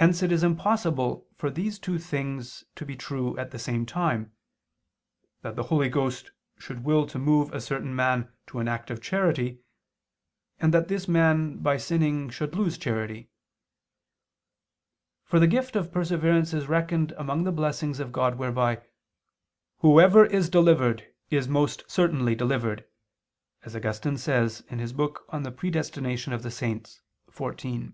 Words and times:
Hence 0.00 0.22
it 0.22 0.32
is 0.32 0.42
impossible 0.42 1.28
for 1.36 1.50
these 1.50 1.78
two 1.78 1.98
things 1.98 2.64
to 2.74 2.86
be 2.86 2.96
true 2.96 3.36
at 3.38 3.50
the 3.50 3.58
same 3.58 3.84
time 3.84 4.34
that 5.42 5.56
the 5.56 5.64
Holy 5.64 5.90
Ghost 5.90 6.30
should 6.58 6.84
will 6.84 7.06
to 7.06 7.18
move 7.18 7.52
a 7.52 7.60
certain 7.60 7.94
man 7.94 8.32
to 8.46 8.60
an 8.60 8.66
act 8.66 8.90
of 8.90 9.02
charity, 9.02 9.60
and 10.58 10.72
that 10.72 10.88
this 10.88 11.06
man, 11.06 11.58
by 11.58 11.76
sinning, 11.76 12.30
should 12.30 12.54
lose 12.56 12.78
charity. 12.78 13.28
For 15.22 15.38
the 15.38 15.46
gift 15.46 15.76
of 15.76 15.92
perseverance 15.92 16.54
is 16.54 16.66
reckoned 16.66 17.12
among 17.18 17.44
the 17.44 17.52
blessings 17.52 18.00
of 18.00 18.10
God 18.10 18.36
whereby 18.38 18.80
"whoever 19.80 20.24
is 20.24 20.48
delivered, 20.48 21.06
is 21.28 21.46
most 21.46 21.84
certainly 21.90 22.34
delivered," 22.34 22.86
as 23.66 23.76
Augustine 23.76 24.16
says 24.16 24.62
in 24.70 24.78
his 24.78 24.94
book 24.94 25.26
on 25.28 25.42
the 25.42 25.52
Predestination 25.52 26.32
of 26.32 26.42
the 26.42 26.50
saints 26.50 27.02
(De 27.26 27.32
Dono 27.32 27.52
Persev. 27.52 27.92